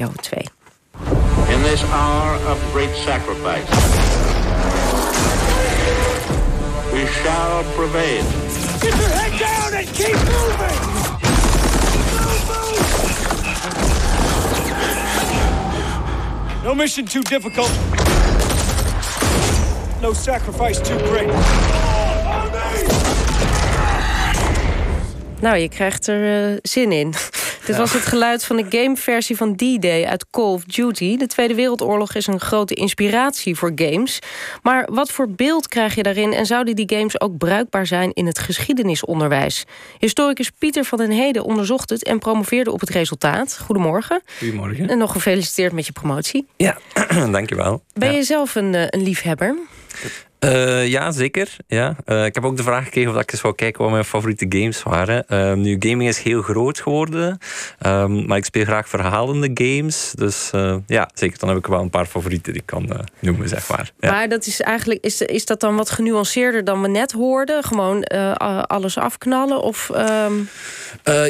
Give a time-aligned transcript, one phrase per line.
[0.00, 0.36] Mario 2.
[1.52, 3.68] In this hour of great sacrifice,
[6.92, 8.24] we shall prevail.
[8.80, 10.78] Get your head down and keep moving!
[16.64, 17.72] No mission too difficult.
[20.00, 21.30] No sacrifice too great.
[25.40, 27.14] Nou, je krijgt er uh, zin in.
[27.68, 31.16] Dit was het geluid van de gameversie van D-Day uit Call of Duty.
[31.16, 34.18] De Tweede Wereldoorlog is een grote inspiratie voor games.
[34.62, 38.26] Maar wat voor beeld krijg je daarin en zouden die games ook bruikbaar zijn in
[38.26, 39.64] het geschiedenisonderwijs?
[39.98, 43.58] Historicus Pieter van den Heden onderzocht het en promoveerde op het resultaat.
[43.58, 44.22] Goedemorgen.
[44.38, 44.88] Goedemorgen.
[44.88, 46.46] En nog gefeliciteerd met je promotie.
[46.56, 46.78] Ja,
[47.30, 47.82] dankjewel.
[47.92, 48.16] Ben ja.
[48.16, 49.56] je zelf een, eh, een liefhebber?
[50.44, 51.56] Uh, ja, zeker.
[51.66, 51.96] Ja.
[52.06, 54.46] Uh, ik heb ook de vraag gekregen of ik eens wou kijken wat mijn favoriete
[54.48, 55.24] games waren.
[55.28, 57.38] Uh, nu, gaming is heel groot geworden.
[57.86, 60.12] Um, maar ik speel graag verhalende games.
[60.14, 60.50] Dus
[60.86, 61.38] ja, zeker.
[61.38, 63.90] Dan heb ik wel een paar favorieten die ik kan noemen, zeg maar.
[64.00, 64.10] Ja.
[64.10, 67.64] Maar dat is eigenlijk, is, is dat dan wat genuanceerder dan we net hoorden?
[67.64, 68.04] Gewoon
[68.66, 69.62] alles afknallen?
[69.62, 69.90] Of,
[70.24, 70.48] um...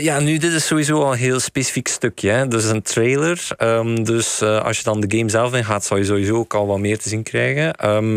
[0.01, 2.31] ja, nu, dit is sowieso al een heel specifiek stukje.
[2.31, 2.49] Hè.
[2.49, 3.47] Dus een trailer.
[3.59, 6.79] Um, dus als je dan de game zelf ingaat, zal je sowieso ook al wat
[6.79, 7.75] meer te zien krijgen.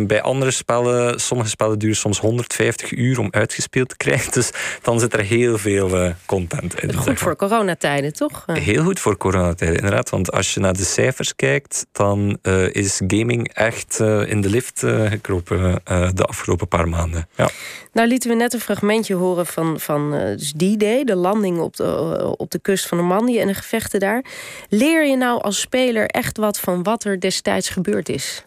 [0.07, 0.79] bij andere spellen
[1.15, 4.31] sommige spellen duren soms 150 uur om uitgespeeld te krijgen.
[4.41, 4.51] Dus
[4.81, 6.93] dan zit er heel veel uh, content in.
[6.93, 8.43] Goed voor coronatijden, toch?
[8.45, 10.09] Heel goed voor coronatijden, inderdaad.
[10.09, 14.49] Want als je naar de cijfers kijkt, dan uh, is gaming echt uh, in de
[14.49, 15.81] lift gekropen
[16.13, 17.27] de afgelopen paar maanden.
[17.35, 17.49] Ja.
[17.93, 22.35] Nou lieten we net een fragmentje horen van, van dus D-Day, de landing op de,
[22.37, 24.25] op de kust van Normandië en de gevechten daar.
[24.69, 28.43] Leer je nou als speler echt wat van wat er destijds gebeurd is?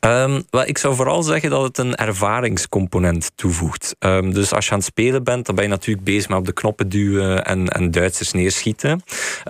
[0.00, 3.96] Um, wel, ik zou vooral zeggen dat het een ervaringscomponent toevoegt.
[3.98, 6.46] Um, dus als je aan het spelen bent, dan ben je natuurlijk bezig met op
[6.46, 9.02] de knoppen duwen en, en Duitsers neerschieten.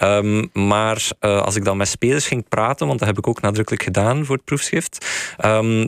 [0.02, 3.40] Um, maar uh, als ik dan met spelers ging praten, want dat heb ik ook
[3.40, 5.06] nadrukkelijk gedaan voor het proefschrift,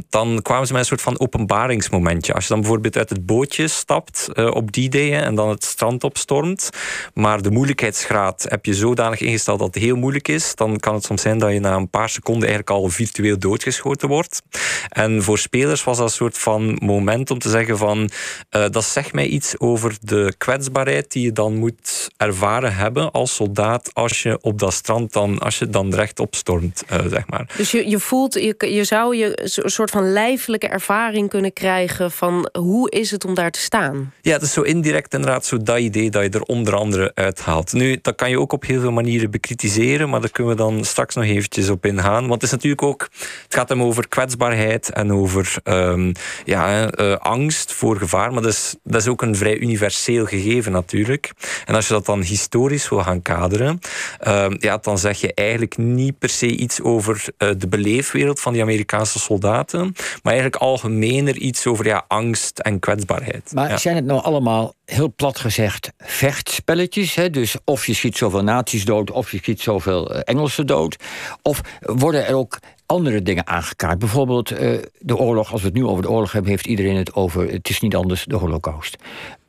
[0.08, 2.32] dan kwamen ze met een soort van openbaringsmomentje.
[2.34, 5.64] Als je dan bijvoorbeeld uit het bootje stapt uh, op die day en dan het
[5.64, 6.70] strand opstormt,
[7.14, 11.04] maar de moeilijkheidsgraad heb je zodanig ingesteld dat het heel moeilijk is, dan kan het
[11.04, 14.42] soms zijn dat je na een paar seconden eigenlijk al virtueel doodgeschoten wordt.
[14.88, 18.10] En voor spelers was dat een soort van moment om te zeggen van
[18.56, 23.34] uh, dat zegt mij iets over de kwetsbaarheid die je dan moet ervaren hebben als
[23.34, 27.54] soldaat als je op dat strand dan, als je dan rechtop stormt, uh, zeg maar.
[27.56, 32.10] Dus je, je voelt, je, je zou je een soort van lijfelijke ervaring kunnen krijgen
[32.10, 34.12] van hoe is het om daar te staan?
[34.20, 37.72] Ja, het is zo indirect inderdaad zo dat idee dat je er onder andere uithaalt.
[37.72, 40.84] Nu, dat kan je ook op heel veel manieren bekritiseren, maar daar kunnen we dan
[40.84, 42.20] straks nog eventjes op ingaan.
[42.20, 43.08] Want het is natuurlijk ook,
[43.42, 46.12] het gaat hem over kwetsbaarheid en over um,
[46.44, 48.32] ja, uh, angst voor gevaar.
[48.32, 51.32] Maar dat is, dat is ook een vrij universeel gegeven natuurlijk.
[51.64, 53.78] En als je dat dan historisch wil gaan kaderen,
[54.26, 58.52] uh, ja, dan zeg je eigenlijk niet per se iets over uh, de beleefwereld van
[58.52, 59.80] die Amerikaanse soldaten,
[60.22, 63.50] maar eigenlijk algemener iets over ja, angst en kwetsbaarheid.
[63.54, 63.76] Maar ja.
[63.76, 67.14] zijn het nou allemaal, heel plat gezegd, vechtspelletjes?
[67.14, 67.30] Hè?
[67.30, 70.96] Dus of je schiet zoveel nazi's dood, of je schiet zoveel Engelsen dood.
[71.42, 73.98] Of worden er ook andere dingen aangekaart.
[73.98, 77.14] Bijvoorbeeld uh, de oorlog, als we het nu over de oorlog hebben, heeft iedereen het
[77.14, 77.50] over.
[77.50, 78.96] Het is niet anders de Holocaust.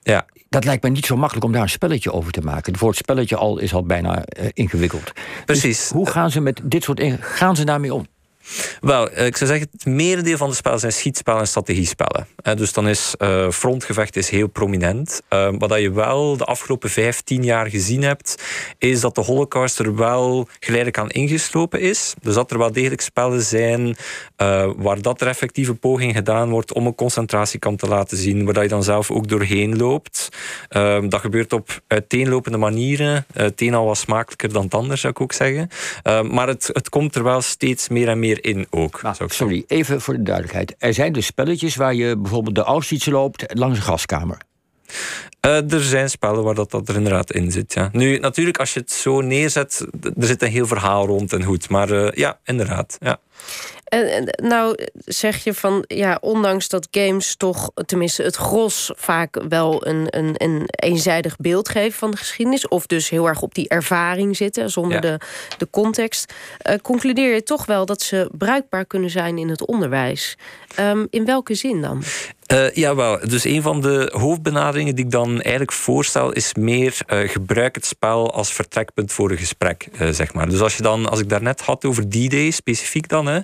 [0.02, 0.26] Ja.
[0.50, 2.72] Dat lijkt me niet zo makkelijk om daar een spelletje over te maken.
[2.72, 5.12] Het woord spelletje al is al bijna uh, ingewikkeld.
[5.46, 5.78] Precies.
[5.78, 8.06] Dus hoe gaan ze met dit soort gaan ze daarmee om?
[8.80, 12.28] Wel, ik zou zeggen, het merendeel van de spellen zijn schietspellen en strategiespellen.
[12.56, 15.22] Dus dan is uh, frontgevecht is heel prominent.
[15.30, 18.44] Uh, wat je wel de afgelopen 15 jaar gezien hebt,
[18.78, 22.14] is dat de Holocaust er wel geleidelijk aan ingeslopen is.
[22.22, 26.74] Dus dat er wel degelijk spellen zijn uh, waar dat er effectieve poging gedaan wordt
[26.74, 30.30] om een concentratiekamp te laten zien, waar je dan zelf ook doorheen loopt.
[31.10, 33.26] dat gebeurt op uiteenlopende manieren.
[33.34, 35.70] het een al wat smakelijker dan het ander, zou ik ook zeggen.
[36.32, 39.02] maar het, het komt er wel steeds meer en meer in ook.
[39.28, 40.76] Sorry, even voor de duidelijkheid.
[40.78, 44.38] Er zijn dus spelletjes waar je bijvoorbeeld de Auschwitz loopt langs een gaskamer.
[45.46, 47.74] Uh, er zijn spellen waar dat, dat er inderdaad in zit.
[47.74, 47.90] Ja.
[47.92, 49.86] Nu, natuurlijk, als je het zo neerzet,
[50.20, 51.70] er zit een heel verhaal rond en goed.
[51.70, 52.98] Maar uh, ja, inderdaad.
[53.00, 53.20] Ja.
[53.84, 59.88] En, nou zeg je van, ja, ondanks dat games toch, tenminste het gros, vaak wel
[59.88, 62.68] een, een, een eenzijdig beeld geven van de geschiedenis.
[62.68, 65.00] Of dus heel erg op die ervaring zitten, zonder ja.
[65.00, 65.20] de,
[65.58, 66.34] de context.
[66.70, 70.38] Uh, concludeer je toch wel dat ze bruikbaar kunnen zijn in het onderwijs.
[70.80, 72.04] Um, in welke zin dan?
[72.54, 77.30] Uh, jawel, dus een van de hoofdbenaderingen die ik dan eigenlijk voorstel is meer uh,
[77.30, 80.50] gebruik het spel als vertrekpunt voor een gesprek, uh, zeg maar.
[80.50, 83.40] Dus als je dan, als ik daarnet had over D-Day specifiek dan, hè,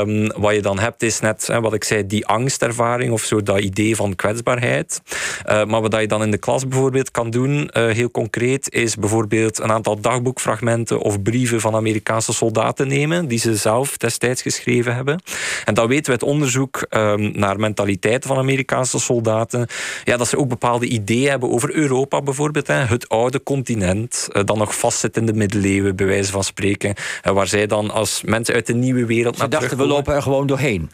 [0.00, 3.42] um, wat je dan hebt is net, hè, wat ik zei, die angstervaring of zo,
[3.42, 5.00] dat idee van kwetsbaarheid.
[5.46, 9.58] Uh, maar wat je dan in de klas bijvoorbeeld kan doen, heel concreet, is bijvoorbeeld
[9.58, 15.22] een aantal dagboekfragmenten of brieven van Amerikaanse soldaten nemen, die ze zelf destijds geschreven hebben.
[15.64, 19.66] En dan weten we uit onderzoek um, naar mentaliteit van Amerikaanse soldaten,
[20.04, 24.44] ja, dat ze ook bepaalde ideeën hebben over Europa bijvoorbeeld, hè, het oude continent, uh,
[24.44, 26.94] dan nog vastzit in de middeleeuwen, bij wijze van spreken,
[27.26, 29.38] uh, waar zij dan als mensen uit de nieuwe wereld.
[29.38, 30.90] Ze dachten, we lopen er gewoon doorheen.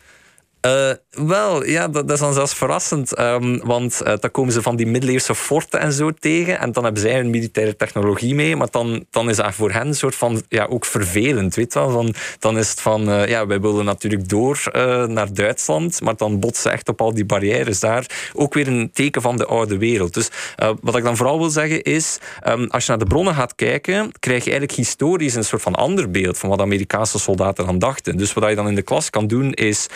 [0.66, 3.18] Uh, wel, ja, dat, is dan zelfs verrassend.
[3.18, 6.58] Um, want uh, dan komen ze van die middeleeuwse forten en zo tegen.
[6.58, 8.56] En dan hebben zij hun militaire technologie mee.
[8.56, 11.54] Maar dan, dan is dat voor hen een soort van, ja, ook vervelend.
[11.54, 11.90] Weet wel?
[11.90, 14.62] Van, dan is het van, uh, ja, wij willen natuurlijk door
[15.08, 16.00] naar Duitsland.
[16.00, 18.30] Maar dan botsen echt op al die barrières daar.
[18.34, 20.14] Ook weer een teken van de oude wereld.
[20.14, 20.30] Dus
[20.80, 22.18] wat ik dan vooral wil zeggen is,
[22.48, 25.74] um, als je naar de bronnen gaat kijken, krijg je eigenlijk historisch een soort van
[25.74, 28.16] ander beeld van wat Amerikaanse soldaten dan dachten.
[28.16, 29.86] Dus wat je dan in de klas kan doen is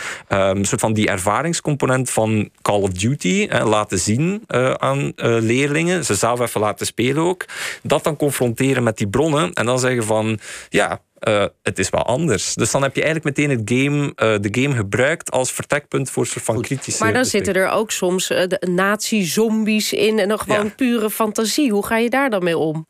[0.56, 6.05] een soort van die ervaringscomponent van Call of Duty laten zien uh, aan uh, leerlingen.
[6.05, 7.45] Ze zelf even laten spelen ook.
[7.83, 12.03] Dat dan confronteren met die bronnen en dan zeggen van ja, uh, het is wel
[12.03, 12.55] anders.
[12.55, 16.27] Dus dan heb je eigenlijk meteen het game, uh, de game gebruikt als vertrekpunt voor
[16.27, 17.05] soort van kritische.
[17.05, 20.73] Maar dan zitten er ook soms uh, nazi-zombies in en nog gewoon ja.
[20.77, 21.71] pure fantasie.
[21.71, 22.87] Hoe ga je daar dan mee om?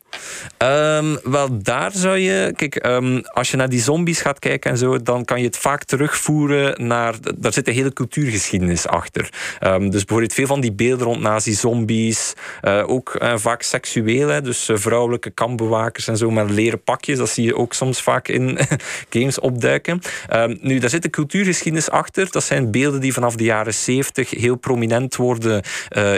[0.57, 2.53] Um, wel, daar zou je.
[2.55, 5.57] Kijk, um, als je naar die zombies gaat kijken en zo, dan kan je het
[5.57, 7.15] vaak terugvoeren naar.
[7.35, 9.29] Daar zit een hele cultuurgeschiedenis achter.
[9.61, 12.33] Um, dus bijvoorbeeld veel van die beelden rond nazi-zombies,
[12.85, 17.55] ook vaak seksueel, hè, dus vrouwelijke kampbewakers en zo met leren pakjes, dat zie je
[17.55, 18.57] ook soms vaak in
[19.09, 20.01] games opduiken.
[20.61, 22.31] Nu, daar zit een cultuurgeschiedenis achter.
[22.31, 25.63] Dat zijn beelden die vanaf de jaren 70 heel prominent worden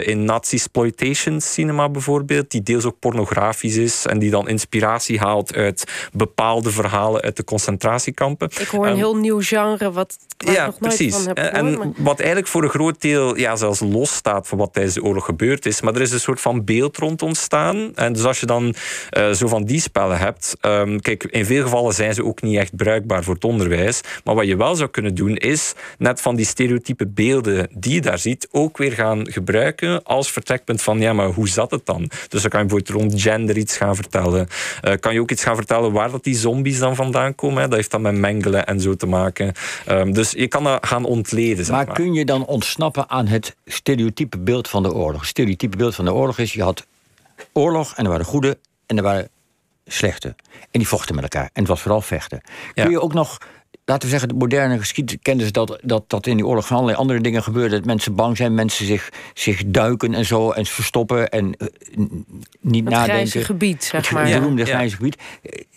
[0.00, 5.84] in nazi-exploitation cinema bijvoorbeeld, die deels ook pornografisch is en die dan inspiratie haalt uit
[6.12, 8.50] bepaalde verhalen uit de concentratiekampen.
[8.58, 11.14] Ik hoor een um, heel nieuw genre wat ja, ik nog nooit precies.
[11.14, 11.56] van heb gehoord.
[11.56, 11.88] En maar...
[11.96, 15.24] wat eigenlijk voor een groot deel ja, zelfs los staat van wat tijdens de oorlog
[15.24, 15.80] gebeurd is.
[15.80, 17.94] Maar er is een soort van beeld rond ontstaan.
[17.94, 18.74] En dus als je dan
[19.16, 22.56] uh, zo van die spellen hebt, um, kijk, in veel gevallen zijn ze ook niet
[22.56, 24.00] echt bruikbaar voor het onderwijs.
[24.24, 28.00] Maar wat je wel zou kunnen doen, is net van die stereotype beelden die je
[28.00, 32.10] daar ziet, ook weer gaan gebruiken als vertrekpunt van, ja, maar hoe zat het dan?
[32.28, 34.48] Dus dan kan je bijvoorbeeld rond gender iets gaan vertellen.
[34.82, 37.62] Uh, kan je ook iets gaan vertellen waar dat die zombies dan vandaan komen?
[37.62, 37.68] Hè?
[37.68, 39.52] Dat heeft dan met mengelen en zo te maken.
[39.88, 41.64] Um, dus je kan dat gaan ontleden.
[41.64, 45.20] Zeg maar, maar kun je dan ontsnappen aan het stereotype beeld van de oorlog?
[45.20, 46.86] Het stereotype beeld van de oorlog is, je had
[47.52, 49.28] oorlog en er waren goede en er waren
[49.86, 50.34] slechte.
[50.70, 51.50] En die vochten met elkaar.
[51.52, 52.40] En het was vooral vechten.
[52.74, 52.82] Ja.
[52.82, 53.38] Kun je ook nog
[53.88, 56.98] laten we zeggen, de moderne geschiedenis ze dat, dat, dat in die oorlog van allerlei
[56.98, 57.76] andere dingen gebeurde.
[57.76, 61.68] Dat mensen bang zijn, mensen zich, zich duiken en zo en verstoppen en uh,
[62.60, 62.98] niet het nadenken.
[62.98, 64.26] Het grijze gebied, zeg maar.
[64.26, 64.68] Het beroemde ja.
[64.68, 65.16] grijze gebied.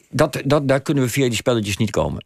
[0.09, 2.25] Dat, dat, daar kunnen we via die spelletjes niet komen.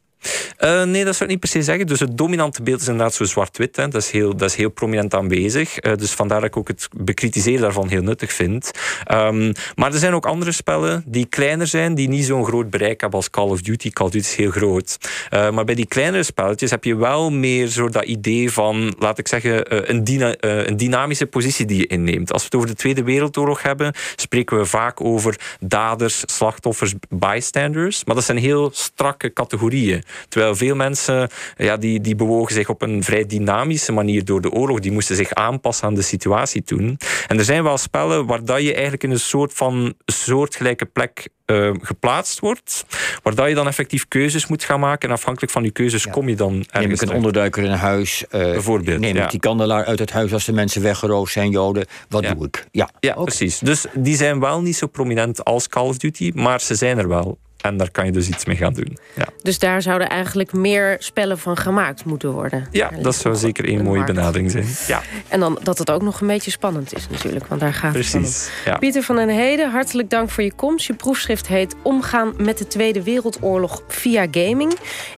[0.60, 1.88] Uh, nee, dat zou ik niet per se zeggen.
[1.88, 3.76] Dus het dominante beeld is inderdaad zo zwart-wit.
[3.76, 5.84] Dat, is heel, dat is heel prominent aanwezig.
[5.84, 8.72] Uh, dus vandaar dat ik ook het bekritiseren daarvan heel nuttig vind.
[9.12, 13.02] Um, maar er zijn ook andere spellen die kleiner zijn, die niet zo'n groot bereik
[13.02, 13.90] hebben als Call of Duty.
[13.90, 14.98] Call of Duty is heel groot.
[15.34, 19.18] Uh, maar bij die kleinere spelletjes heb je wel meer zo dat idee van, laat
[19.18, 20.36] ik zeggen, een,
[20.70, 22.34] een dynamische positie die je inneemt.
[22.34, 28.04] Als we het over de Tweede Wereldoorlog hebben, spreken we vaak over daders, slachtoffers, bystanders.
[28.06, 30.04] Maar dat zijn heel strakke categorieën.
[30.30, 34.52] Terwijl veel mensen ja, die, die bewogen zich op een vrij dynamische manier door de
[34.52, 34.80] oorlog.
[34.80, 36.98] Die moesten zich aanpassen aan de situatie toen.
[37.28, 41.28] En er zijn wel spellen waar dat je eigenlijk in een soort van soortgelijke plek
[41.46, 42.86] uh, geplaatst wordt.
[43.24, 45.10] Waar dat je dan effectief keuzes moet gaan maken.
[45.10, 46.12] En afhankelijk van die keuzes ja.
[46.12, 48.24] kom je dan ergens Neem ik een onderduiker in een huis.
[48.24, 49.00] Uh, Bijvoorbeeld.
[49.00, 49.24] Neem ja.
[49.24, 51.86] ik die kandelaar uit het huis als de mensen weggeroofd zijn, Joden.
[52.10, 52.34] Wat ja.
[52.34, 52.68] doe ik?
[52.72, 53.60] Ja, ja precies.
[53.60, 56.32] Dus die zijn wel niet zo prominent als Call of Duty.
[56.36, 57.38] Maar ze zijn er wel.
[57.66, 58.98] En daar kan je dus iets mee gaan doen.
[59.14, 59.26] Ja.
[59.42, 62.68] Dus daar zouden eigenlijk meer spellen van gemaakt moeten worden.
[62.72, 64.14] Ja, dat zou zeker een, een mooie markt.
[64.14, 64.66] benadering zijn.
[64.88, 65.02] Ja.
[65.28, 67.48] En dan dat het ook nog een beetje spannend is natuurlijk.
[67.48, 68.14] Want daar gaat Precies,
[68.46, 68.72] het om.
[68.72, 68.78] Ja.
[68.78, 70.88] Pieter van den Heden, hartelijk dank voor je komst.
[70.88, 74.74] Je proefschrift heet Omgaan met de Tweede Wereldoorlog via gaming.